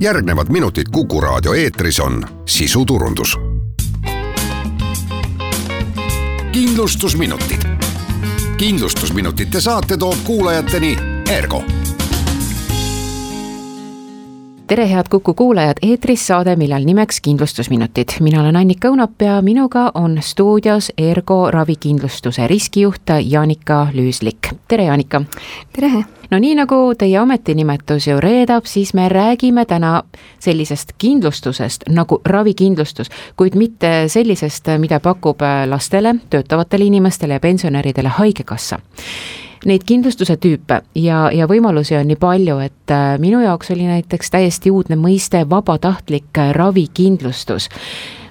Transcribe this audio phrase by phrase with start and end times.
[0.00, 3.38] järgnevad minutid Kuku raadio eetris on sisuturundus.
[6.52, 7.62] kindlustusminutid.
[8.56, 10.98] kindlustusminutite saate toob kuulajateni
[11.30, 11.64] Ergo
[14.68, 18.08] tere, head Kuku kuulajad, eetris saade, millel nimeks Kindlustusminutid.
[18.20, 24.52] mina olen Annika Õunap ja minuga on stuudios Ergo ravikindlustuse riskijuht Jaanika Lüüslik.
[24.68, 25.22] tere, Jaanika!
[25.72, 26.04] tere!
[26.30, 30.02] no nii, nagu teie ametinimetus ju reedab, siis me räägime täna
[30.38, 38.78] sellisest kindlustusest nagu ravikindlustus, kuid mitte sellisest, mida pakub lastele, töötavatele inimestele ja pensionäridele Haigekassa
[39.66, 44.30] neid kindlustuse tüüpe ja, ja võimalusi on nii palju, et äh, minu jaoks oli näiteks
[44.30, 47.68] täiesti uudne mõiste vabatahtlik ravikindlustus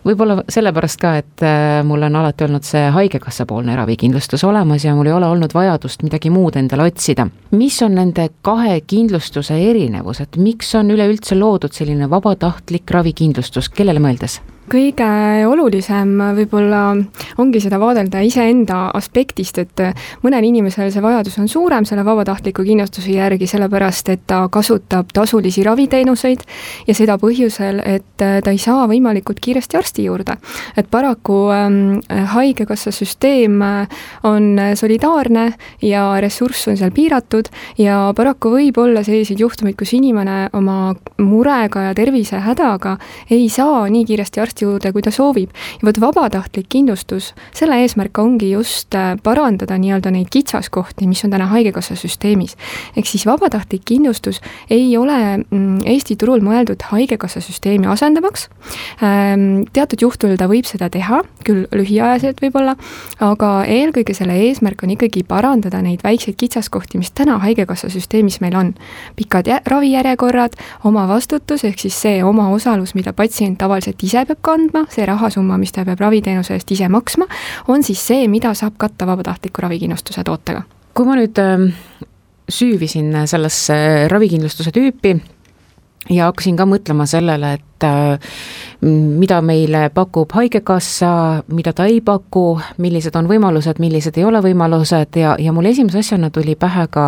[0.07, 4.95] võib-olla sellepärast ka, et äh, mul on alati olnud see Haigekassa poolne ravikindlustus olemas ja
[4.95, 7.27] mul ei ole olnud vajadust midagi muud endale otsida.
[7.51, 14.03] mis on nende kahe kindlustuse erinevus, et miks on üleüldse loodud selline vabatahtlik ravikindlustus, kellele
[14.03, 14.41] mõeldes?
[14.67, 15.07] Kõige
[15.47, 16.81] olulisem võib-olla
[17.39, 19.83] ongi seda vaadelda iseenda aspektist, et
[20.23, 25.63] mõnel inimesel see vajadus on suurem selle vabatahtliku kindlustuse järgi, sellepärast et ta kasutab tasulisi
[25.65, 26.43] raviteenuseid
[26.87, 30.37] ja seda põhjusel, et ta ei saa võimalikult kiiresti arsti juurde.
[30.77, 31.99] et paraku ähm,
[32.33, 33.61] Haigekassa süsteem
[34.23, 40.49] on solidaarne ja ressurss on seal piiratud ja paraku võib olla selliseid juhtumeid, kus inimene
[40.53, 42.97] oma murega ja tervisehädaga
[43.31, 45.49] ei saa nii kiiresti arsti arsti juurde, kui ta soovib.
[45.81, 51.31] ja vot vabatahtlik kindlustus, selle eesmärk ongi just äh, parandada nii-öelda neid kitsaskohti, mis on
[51.31, 52.57] täna Haigekassa süsteemis.
[52.95, 58.49] ehk siis vabatahtlik kindlustus ei ole mm, Eesti turul mõeldud Haigekassa süsteemi asendamaks.
[59.03, 62.75] Ähm, teatud juhtudel ta võib seda teha, küll lühiajaliselt võib-olla,
[63.19, 68.55] aga eelkõige selle eesmärk on ikkagi parandada neid väikseid kitsaskohti, mis täna Haigekassa süsteemis meil
[68.55, 68.73] on.
[69.15, 75.59] pikad ravijärjekorrad, omavastutus ehk siis see omaosalus, mida patsient tavaliselt ise peab kandma, see rahasumma,
[75.61, 77.27] mis ta peab raviteenuse eest ise maksma,
[77.67, 80.63] on siis see, mida saab katta vabatahtliku ravikindlustuse tootega.
[80.97, 81.71] kui ma nüüd ähm,
[82.49, 85.17] süüvisin sellesse ravikindlustuse tüüpi
[86.09, 88.35] ja hakkasin ka mõtlema sellele, et äh,
[88.81, 91.11] mida meile pakub Haigekassa,
[91.53, 96.01] mida ta ei paku, millised on võimalused, millised ei ole võimalused ja, ja mul esimese
[96.03, 97.07] asjana tuli pähe ka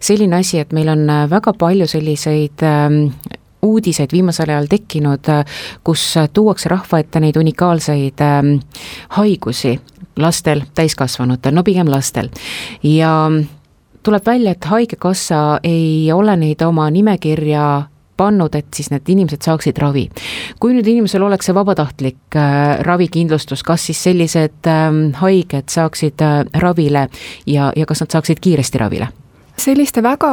[0.00, 3.02] selline asi, et meil on väga palju selliseid ähm,
[3.62, 5.30] uudiseid viimasel ajal tekkinud,
[5.84, 8.56] kus tuuakse rahva ette neid unikaalseid ähm,
[9.16, 9.78] haigusi
[10.20, 12.28] lastel, täiskasvanutel, no pigem lastel.
[12.82, 13.30] ja
[14.02, 17.82] tuleb välja, et Haigekassa ei ole neid oma nimekirja
[18.20, 20.08] pannud, et siis need inimesed saaksid ravi.
[20.60, 24.90] kui nüüd inimesel oleks see vabatahtlik äh, ravikindlustus, kas siis sellised äh,
[25.22, 27.08] haiged saaksid äh, ravile
[27.46, 29.08] ja, ja kas nad saaksid kiiresti ravile?
[29.60, 30.30] Selliste väga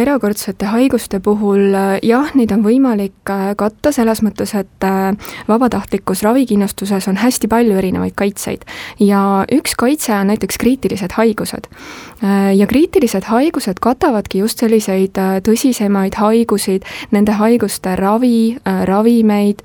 [0.00, 1.74] erakordsete haiguste puhul
[2.06, 7.76] jah, neid on võimalik äh, katta selles mõttes, et äh, vabatahtlikus ravikindlustuses on hästi palju
[7.76, 8.64] erinevaid kaitseid
[9.02, 11.68] ja üks kaitse on näiteks kriitilised haigused.
[12.24, 19.62] Äh, ja kriitilised haigused katavadki just selliseid tõsisemaid haigusid, nende haiguste ravi, ravimeid,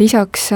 [0.00, 0.48] lisaks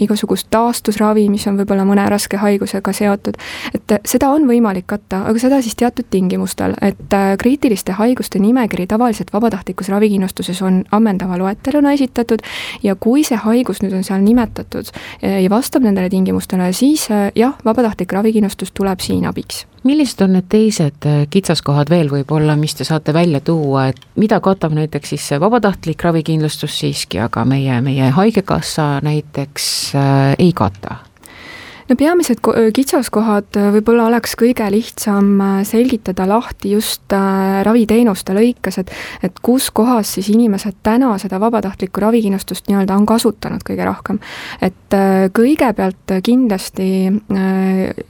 [0.00, 3.38] igasugust taastusravi, mis on võib-olla mõne raske haigusega seotud,
[3.74, 8.38] et seda on võimalik katta, aga seda siis teatud tingimustel, et et äh, kriitiliste haiguste
[8.38, 12.38] nimekiri tavaliselt vabatahtlikus ravikindlustuses on ammendava loeteluna esitatud
[12.82, 14.92] ja kui see haigus nüüd on seal nimetatud
[15.24, 20.34] äh, ja vastab nendele tingimustele, siis äh, jah, vabatahtlik ravikindlustus tuleb siin abiks millised on
[20.36, 25.28] need teised kitsaskohad veel võib-olla, mis te saate välja tuua, et mida katab näiteks siis
[25.32, 31.09] see vabatahtlik ravikindlustus siiski, aga meie, meie Haigekassa näiteks äh, ei kata?
[31.90, 32.38] No peamised
[32.74, 37.10] kitsaskohad võib-olla oleks kõige lihtsam selgitada lahti just
[37.66, 38.92] raviteenuste lõikes, et
[39.26, 44.20] et kus kohas siis inimesed täna seda vabatahtlikku ravikindlustust nii-öelda on kasutanud kõige rohkem.
[44.62, 44.96] et
[45.34, 46.86] kõigepealt kindlasti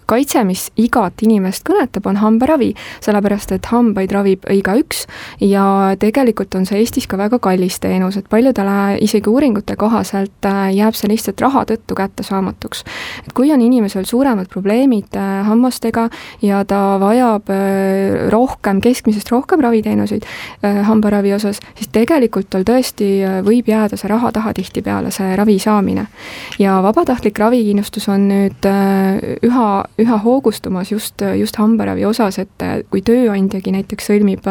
[0.06, 2.74] kaitse, mis igat inimest kõnetab, on hambaravi,
[3.04, 5.06] sellepärast et hambaid ravib igaüks
[5.40, 10.96] ja tegelikult on see Eestis ka väga kallis teenus, et paljudele isegi uuringute kohaselt jääb
[10.96, 12.84] see lihtsalt raha tõttu kättesaamatuks.
[13.26, 16.08] et kui on inimesel suuremad probleemid äh, hammastega
[16.42, 23.10] ja ta vajab äh, rohkem, keskmisest rohkem raviteenuseid äh, hambaravi osas, siis tegelikult tal tõesti
[23.46, 26.06] võib jääda see raha taha tihtipeale, see ravi saamine.
[26.58, 28.66] ja vabatahtlik ravikindlustus on nüüd
[29.46, 29.68] üha,
[29.98, 34.46] üha hoogustumas just, just hambaravi osas, et kui tööandjagi näiteks sõlmib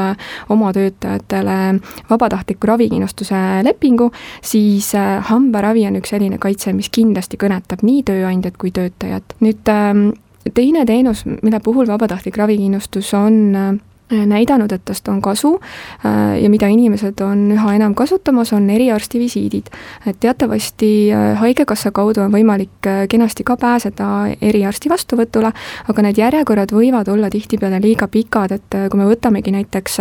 [0.50, 1.80] oma töötajatele
[2.10, 4.12] vabatahtliku ravikindlustuse lepingu,
[4.42, 4.92] siis
[5.30, 8.99] hambaravi on üks selline kaitse, mis kindlasti kõnetab nii tööandjat kui töötajat.
[9.40, 10.10] Nüüd ähm,
[10.54, 13.74] teine teenus, mille puhul vabatahtlik ravikindlustus on äh,
[14.10, 15.60] näidanud, et tast on kasu
[16.42, 19.70] ja mida inimesed on üha enam kasutamas, on eriarsti visiidid.
[20.08, 21.10] et teatavasti
[21.40, 24.08] Haigekassa kaudu on võimalik kenasti ka pääseda
[24.42, 25.52] eriarsti vastuvõtule,
[25.88, 30.00] aga need järjekorrad võivad olla tihtipeale liiga pikad, et kui me võtamegi näiteks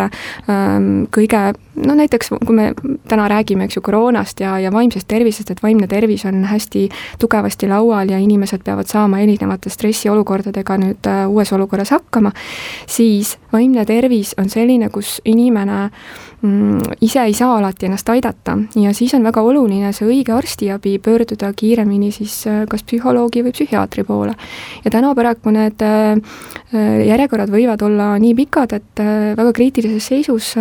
[1.14, 1.42] kõige
[1.86, 2.72] no näiteks kui me
[3.08, 6.88] täna räägime, eks ju, koroonast ja, ja vaimsest tervisest, et vaimne tervis on hästi
[7.18, 12.32] tugevasti laual ja inimesed peavad saama erinevate stressiolukordadega nüüd äh, uues olukorras hakkama,
[12.86, 13.97] siis vaimne tervis
[14.38, 15.78] on selline, kus inimene
[16.42, 20.98] mm, ise ei saa alati ennast aidata ja siis on väga oluline see õige arstiabi,
[20.98, 24.34] pöörduda kiiremini siis äh, kas psühholoogi või psühhiaatri poole.
[24.84, 26.16] ja täna paraku need äh,
[27.08, 29.00] järjekorrad võivad olla nii pikad, et
[29.38, 30.54] väga kriitilises seisus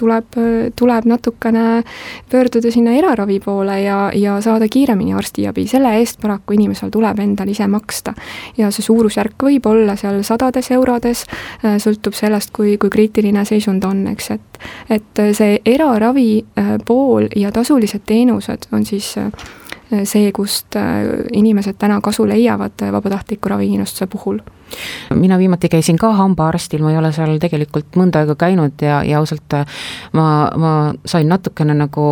[0.00, 0.38] tuleb,
[0.76, 1.82] tuleb natukene
[2.30, 7.52] pöörduda sinna eraravi poole ja, ja saada kiiremini arstiabi, selle eest paraku inimesel tuleb endal
[7.52, 8.14] ise maksta.
[8.58, 11.24] ja see suurusjärk võib olla seal sadades eurodes,
[11.64, 14.50] äh, sõltub sellest, kui, kui kriitiline seisund on, eks, et
[14.90, 19.30] et see eraravi äh, pool ja tasulised teenused on siis äh,
[20.04, 20.76] see, kust
[21.32, 24.38] inimesed täna kasu leiavad vabatahtliku ravikindlustuse puhul.
[25.14, 29.18] Mina viimati käisin ka hambaarstil, ma ei ole seal tegelikult mõnda aega käinud ja, ja
[29.18, 29.56] ausalt
[30.12, 30.26] ma,
[30.56, 30.74] ma
[31.06, 32.06] sain natukene nagu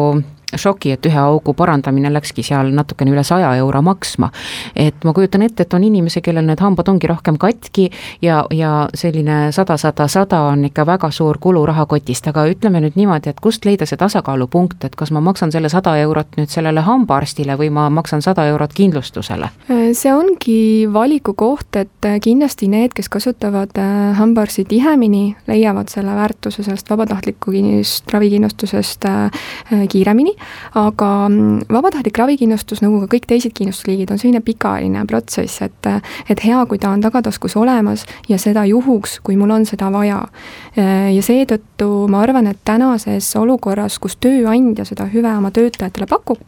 [0.57, 4.31] šoki, et ühe augu parandamine läkski seal natukene üle saja euro maksma.
[4.77, 7.91] et ma kujutan ette, et on inimesi, kellel need hambad ongi rohkem katki
[8.23, 12.97] ja, ja selline sada, sada, sada on ikka väga suur kulu rahakotist, aga ütleme nüüd
[12.97, 16.81] niimoodi, et kust leida see tasakaalupunkt, et kas ma maksan selle sada eurot nüüd sellele
[16.87, 19.51] hambaarstile või ma maksan sada eurot kindlustusele?
[19.69, 26.65] see ongi valiku koht, et kindlasti need, kes kasutavad äh, hambaarsti tihemini, leiavad selle väärtuse
[26.65, 27.53] sellest vabatahtliku
[28.13, 30.38] ravikindlustusest äh, kiiremini
[30.79, 35.91] aga mm, vabatahtlik ravikindlustus, nagu ka kõik teised kindlustusliigid, on selline pikaajaline protsess, et
[36.29, 40.21] et hea, kui ta on tagataskus olemas ja seda juhuks, kui mul on seda vaja.
[40.77, 46.41] ja seetõttu ma arvan, et tänases olukorras, kus tööandja seda hüve oma töötajatele pakub,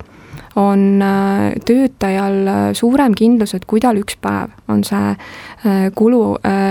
[0.57, 6.21] on äh, töötajal äh, suurem kindlus, et kui tal üks päev on see äh, kulu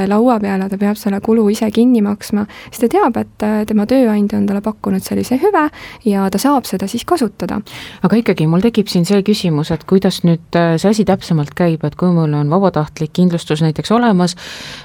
[0.09, 3.85] laua peal ja ta peab selle kulu ise kinni maksma, siis ta teab, et tema
[3.89, 5.65] tööandja on talle pakkunud sellise hüve
[6.07, 7.59] ja ta saab seda siis kasutada.
[8.03, 11.95] aga ikkagi, mul tekib siin see küsimus, et kuidas nüüd see asi täpsemalt käib, et
[11.99, 14.35] kui mul on vabatahtlik kindlustus näiteks olemas,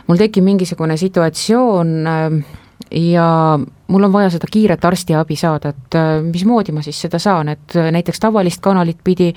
[0.08, 2.61] mul tekib mingisugune situatsioon äh,
[2.91, 7.50] ja mul on vaja seda kiiret arstiabi saada, et äh, mismoodi ma siis seda saan,
[7.53, 9.32] et äh, näiteks tavalist kanalit pidi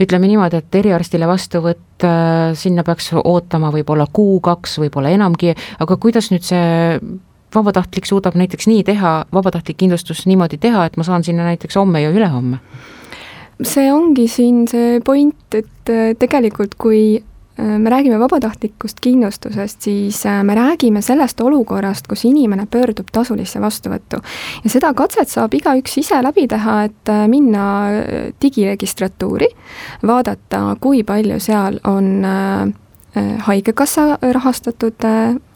[0.00, 6.30] ütleme niimoodi, et eriarstile vastuvõtt, äh, sinna peaks ootama võib-olla kuu-kaks, võib-olla enamgi, aga kuidas
[6.32, 7.00] nüüd see
[7.54, 12.04] vabatahtlik suudab näiteks nii teha, vabatahtlik kindlustus niimoodi teha, et ma saan sinna näiteks homme
[12.04, 12.62] ja ülehomme?
[13.58, 15.90] see ongi siin see point, et
[16.20, 17.00] tegelikult kui
[17.58, 24.20] me räägime vabatahtlikust kindlustusest, siis äh, me räägime sellest olukorrast, kus inimene pöördub tasulisse vastuvõttu.
[24.64, 27.64] ja seda katset saab igaüks ise läbi teha, et äh, minna
[28.42, 29.48] digiregistratuuri,
[30.06, 32.26] vaadata, kui palju seal on
[33.18, 35.04] Haigekassa rahastatud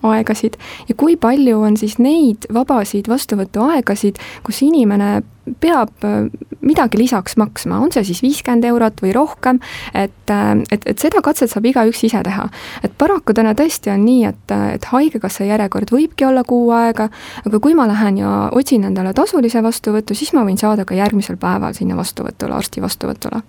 [0.02, 0.58] aegasid
[0.88, 5.20] ja kui palju on siis neid vabasid vastuvõtuaegasid, kus inimene
[5.60, 6.28] peab äh,
[6.62, 9.58] midagi lisaks maksma, on see siis viiskümmend eurot või rohkem,
[9.94, 12.49] et, äh, et, et seda katset saab igaüks ise teha.
[12.87, 17.08] et paraku täna tõesti on nii, et, et Haigekassa järjekord võibki olla kuu aega,
[17.46, 21.38] aga kui ma lähen ja otsin endale tasulise vastuvõtu, siis ma võin saada ka järgmisel
[21.43, 23.43] päeval sinna vastuvõtule, arsti vastuvõtule.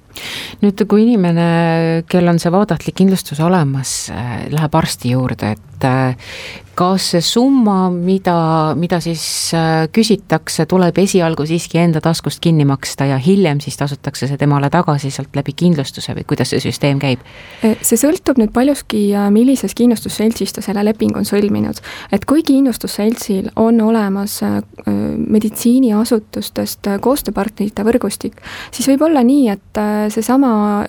[0.66, 5.73] nüüd, kui inimene, kel on see vabatahtlik kindlustus olemas, äh, läheb arsti juurde, et
[6.78, 9.24] kas see summa, mida, mida siis
[9.54, 14.70] äh, küsitakse, tuleb esialgu siiski enda taskust kinni maksta ja hiljem siis tasutakse see temale
[14.74, 17.22] tagasi sealt läbi kindlustuse või kuidas see süsteem käib?
[17.62, 21.82] E, see sõltub nüüd paljuski, äh, millises kindlustusseltsis ta selle lepingu on sõlminud.
[22.12, 28.42] et kui kindlustusseltsil on olemas äh, meditsiiniasutustest koostööpartnerite võrgustik,
[28.74, 29.80] siis võib olla nii, et
[30.13, 30.86] seesama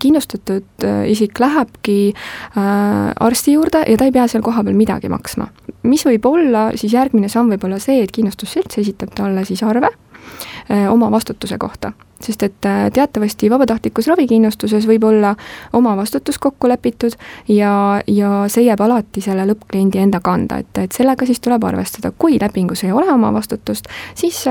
[0.00, 2.14] kindlustatud isik lähebki
[2.56, 5.48] arsti juurde ja ta ei pea seal kohapeal midagi maksma.
[5.86, 9.88] Mis võib olla, siis järgmine samm võib olla see, et kindlustusselts esitab talle siis arve
[9.90, 11.92] öö, oma vastutuse kohta.
[12.20, 15.34] Sest et teatavasti vabatahtlikus ravikindlustuses võib olla
[15.76, 17.12] oma vastutus kokku lepitud
[17.52, 22.14] ja, ja see jääb alati selle lõppkliendi enda kanda, et, et sellega siis tuleb arvestada,
[22.16, 24.46] kui lepingus ei ole oma vastutust, siis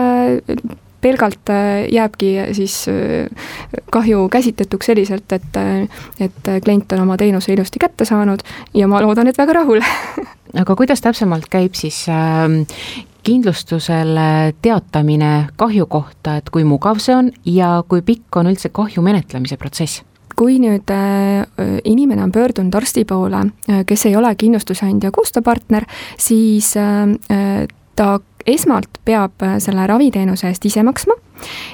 [1.05, 1.53] pelgalt
[1.93, 2.79] jääbki siis
[3.93, 5.59] kahju käsitletuks selliselt, et,
[6.19, 8.41] et klient on oma teenuse ilusti kätte saanud
[8.73, 9.83] ja ma loodan, et väga rahul
[10.61, 17.31] aga kuidas täpsemalt käib siis äh, kindlustusele teatamine kahju kohta, et kui mugav see on
[17.49, 20.03] ja kui pikk on üldse kahju menetlemise protsess?
[20.35, 20.89] kui nüüd
[21.87, 23.39] inimene on pöördunud arsti poole,
[23.87, 25.85] kes ei ole kindlustusandja koostööpartner,
[26.19, 28.07] siis ta
[28.45, 31.17] esmalt peab selle raviteenuse eest ise maksma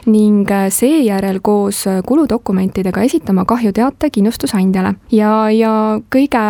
[0.10, 5.74] ning seejärel koos kuludokumentidega esitama kahjuteate kindlustusandjale ja, ja
[6.16, 6.46] kõige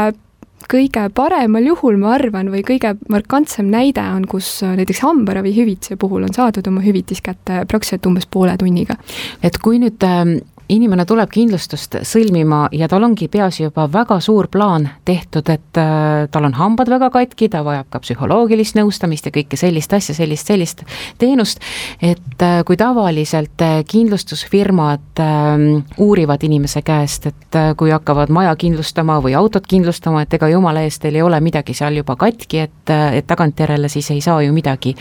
[0.72, 6.34] kõige paremal juhul, ma arvan, või kõige markantsem näide on, kus näiteks hambaravihüvitise puhul on
[6.36, 8.96] saadud oma hüvitis kätte praktiliselt umbes poole tunniga.
[9.44, 10.38] et kui nüüd ähm,
[10.72, 16.28] inimene tuleb kindlustust sõlmima ja tal ongi peas juba väga suur plaan tehtud, et äh,
[16.32, 20.48] tal on hambad väga katki, ta vajab ka psühholoogilist nõustamist ja kõike sellist asja, sellist,
[20.48, 20.84] sellist
[21.22, 21.62] teenust,
[22.02, 25.66] et äh, kui tavaliselt äh, kindlustusfirmad äh,
[26.02, 31.02] uurivad inimese käest, et kui hakkavad maja kindlustama või autot kindlustama, et ega jumala eest,
[31.04, 34.96] teil ei ole midagi seal juba katki, et, et tagantjärele siis ei saa ju midagi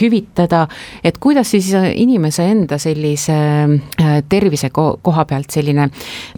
[0.00, 0.66] hüvitada,
[1.04, 3.36] et kuidas siis inimese enda sellise
[4.30, 5.88] tervise koha koha pealt selline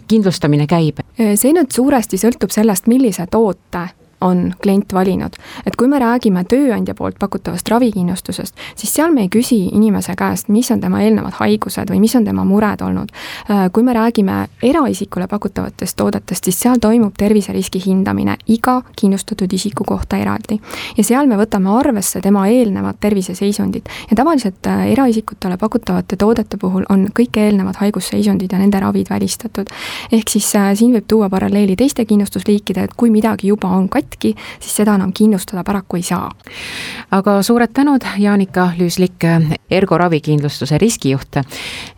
[0.07, 1.03] kindlustamine käib?
[1.19, 3.89] see nüüd suuresti sõltub sellest, millise toote
[4.21, 5.33] on klient valinud.
[5.65, 10.49] et kui me räägime tööandja poolt pakutavast ravikindlustusest, siis seal me ei küsi inimese käest,
[10.49, 13.11] mis on tema eelnevad haigused või mis on tema mured olnud.
[13.49, 19.83] Äh, kui me räägime eraisikule pakutavatest toodetest, siis seal toimub terviseriski hindamine iga kindlustatud isiku
[19.83, 20.59] kohta eraldi.
[20.97, 26.85] ja seal me võtame arvesse tema eelnevat terviseseisundit ja tavaliselt äh, eraisikutele pakutavate toodete puhul
[26.89, 29.69] on kõik eelnevad haigusseisundid ja nende ravid välistatud.
[30.11, 34.08] ehk siis äh, siin võib tuua paralleeli teiste kindlustusliikide, et kui midagi juba on katki,
[34.09, 36.31] katki, siis seda enam kindlustada paraku ei saa.
[37.11, 39.23] aga suured tänud, Jaanika Lüüslik,
[39.71, 41.35] Ergo ravikindlustuse riskijuht.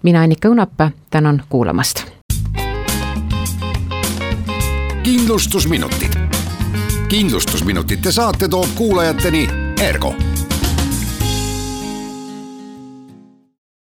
[0.04, 2.06] mina, Annika Õunap, tänan kuulamast.
[5.04, 6.14] kindlustusminutid.
[7.08, 9.50] kindlustusminutite saate toob kuulajateni
[9.82, 10.16] Ergo